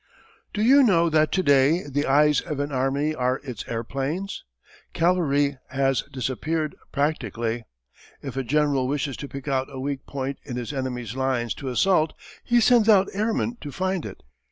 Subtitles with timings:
[0.51, 4.43] Do you know that to day the eyes of an army are its airplanes?
[4.93, 7.65] Cavalry has disappeared practically.
[8.19, 11.67] If a general wishes to pick out a weak point in his enemy's line to
[11.69, 14.23] assault he sends out airmen to find it.